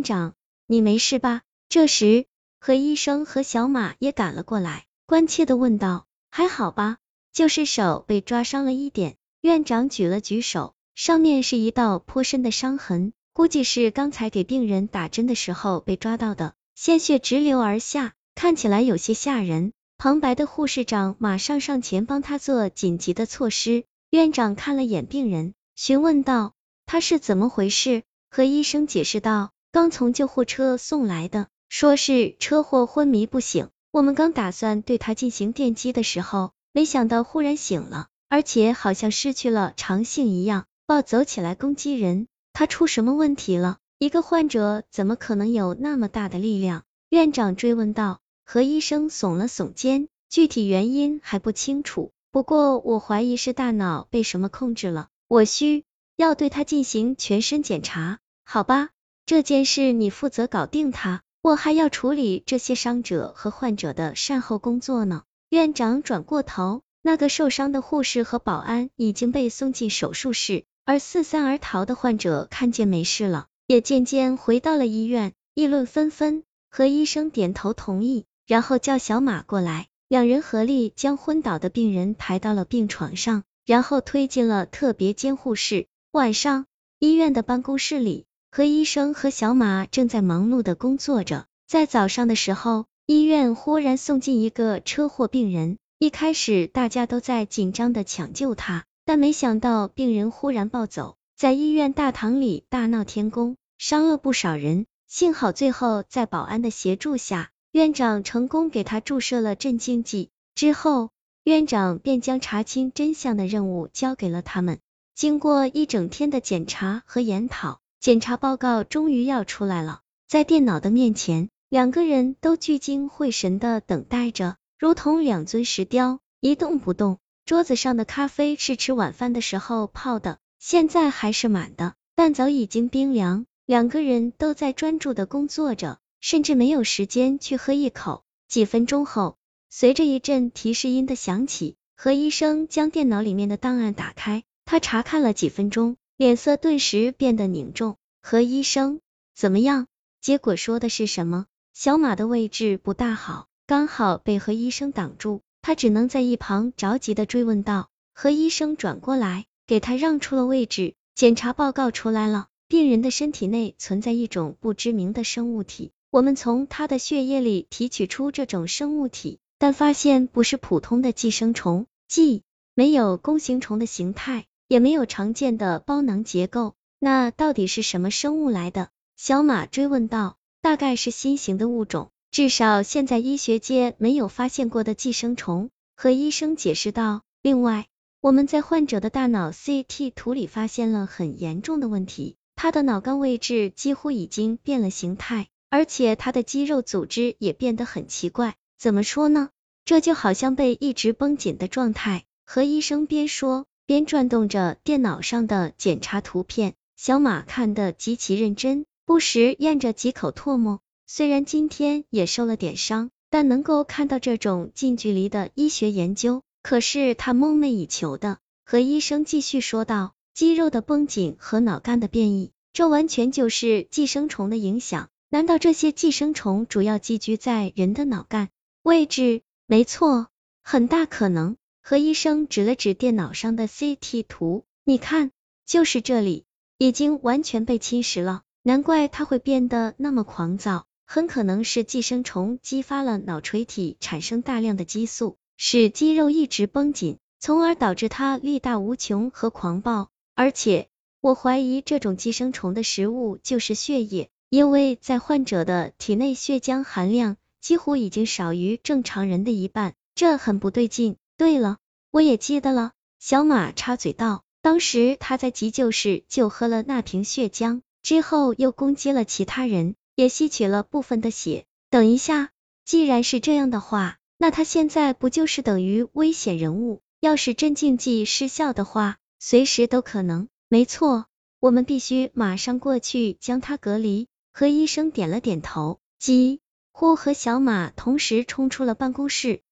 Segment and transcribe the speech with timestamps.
[0.00, 0.34] 院长，
[0.66, 1.42] 你没事吧？
[1.68, 2.24] 这时，
[2.58, 6.96] 何医生和小马也赶了过来，关切的问道：“还好吧？
[7.34, 19.74] 就是手被抓伤了一点。”院长举了举手，上面是一道颇深的伤痕，估计是刚才给病人打针的时候被抓到的，鲜血直流而下，看起来有些吓人。
[19.98, 23.84] 旁白的护士长马上上前帮他做紧急的措施。
[24.08, 26.54] 院长看了眼病人，询问道
[26.86, 42.26] ：“他是怎么回事？”何医生解释道：“刚从救护车送来的。”说是车祸昏迷不醒，我们刚打算对他进行电击的时候，没想到忽然醒了，而且好像失去了常性一样，暴走起来攻击人。
[42.52, 43.78] 他出什么问题了？
[44.00, 46.82] 一个患者怎么可能有那么大的力量？
[47.08, 48.18] 院长追问道。
[48.44, 55.84] 何医生耸了耸肩，具体原因还不清楚，不过我怀疑是大脑被什么控制了，我需
[56.16, 58.18] 要对他进行全身检查。
[58.44, 58.88] 好吧，
[59.30, 61.22] 这件事你负责搞定他。
[61.40, 65.22] 我还要处理这些伤者和患者的善后工作呢。
[65.50, 76.42] 院长转过头，那个受伤的护士和保安已经被送进手术室，而四散而逃的患者看见没事了，也渐渐回到了医院，议论纷纷。
[76.68, 85.86] 何医生点头同意，然后叫小马过来，两人合力将昏倒的病人抬到了病床上，然后推进了特别监护室。
[86.10, 86.66] 晚上，
[86.98, 88.26] 医院的办公室里。
[88.52, 95.78] 何医生和小马正在忙碌的工作着，在早上的时候，医院忽然送进一个车祸病人。
[96.00, 104.86] 一开始大家都在紧张的抢救他，但没想到病人忽然暴走，在医院大堂里大闹天宫，伤了不少人。
[105.06, 110.30] 幸好最后在保安的协助下，院长成功给他注射了镇静剂。
[110.56, 111.10] 之后，
[111.44, 114.80] 院长便将查清真相的任务交给了他们。
[115.14, 117.80] 经过一整天的检查和研讨。
[118.00, 127.18] 检查报告终于要出来了，在电脑的面前，两个人都聚精会神的等待着，如同两尊石雕，一动不动。
[127.44, 133.44] 桌子上的咖啡是吃晚饭的时候泡的，现在还是满的，但早已经冰凉。
[133.66, 138.24] 两个人都在专注的工作着，甚至没有时间去喝一口。
[138.48, 139.36] 几分钟后，
[139.68, 145.98] 随着一阵提示音的响起，何医生将电脑里面的档案打开，他查看了几分钟。
[146.20, 147.96] 脸色顿时变得凝重。
[148.20, 149.00] 何医生，
[149.34, 149.86] 怎么样？
[150.20, 151.46] 结果说的是什么？
[151.72, 157.88] 小马的位置不大好，刚好被何医生挡住，他只能在一旁着急的追问道。
[158.12, 160.92] 何医生转过来，给他让出了位置。
[161.14, 172.42] 检查报告出来了，病人的身体内存在一种不知名的生物体，我们从他的血液里提取出这种生物体，但发现不是普通的寄生虫，既
[172.74, 174.44] 没有弓形虫的形态。
[174.70, 178.90] 也没有常见的包囊结构，那到底是什么生物来的？
[179.16, 180.36] 小马追问道。
[180.62, 185.70] 大概是新型的物种，至少现在医学界没有发现过的寄生虫。
[185.96, 187.22] 何医生解释道。
[187.42, 187.88] 另外，
[188.20, 198.54] 我们在患者的大脑 CT 图里发现了很严重的问题，他的脑干位置几乎已经变了形态，而且他的肌肉组织也变得很奇怪。
[198.78, 199.48] 怎么说呢？
[199.84, 202.24] 这就好像被一直绷紧的状态。
[202.46, 203.66] 何医生边说。
[203.90, 210.78] 边转动着电脑上的检查图片，小马看得极其认真，不时咽着几口唾沫。
[211.08, 218.38] 虽然今天也受了点伤，但能够看到这种近距离的医学研究，可是他梦寐以求的。
[218.64, 225.08] 何医生继续说道：“肌肉的绷紧和脑干的变异，这完全就是寄生虫的影响。
[225.30, 228.50] 难道这些寄生虫主要寄居在人的脑干
[228.84, 229.42] 位置？
[229.66, 230.28] 没错，
[230.62, 235.32] 很大可能。”何医生指了指电脑上的 CT 图，你看，
[235.66, 236.44] 就是这里，
[236.78, 250.10] 已经完全被侵蚀了，难怪他会变得那么狂躁，很可能是寄生虫激发了脑垂体产生大量的激素，使肌肉一直绷紧，从而导致他力大无穷和狂暴。
[250.34, 250.88] 而且，
[251.20, 261.16] 我怀疑这种寄生虫的食物就是血液，因为在患者的体内血浆含量几乎已经少于正常人的一半，这很不对劲。
[261.40, 261.78] 对了，
[262.10, 262.92] 我也记得了。
[263.18, 271.64] 小马插嘴道，当时他在急救室就喝了那瓶血浆，之后又攻击了其他人，也吸取了部分的血。
[271.88, 272.50] 等一下，
[272.84, 277.00] 既然是这样的话，那他现在不就是等于危险人物？
[277.20, 280.46] 要是镇静剂失效的话，随时都可能。
[280.68, 281.24] 没错，
[281.58, 284.28] 我们必须马上过去将他隔离。
[284.52, 286.60] 何医生点了点头，几
[286.92, 289.62] 乎和小马同时冲出了办公室。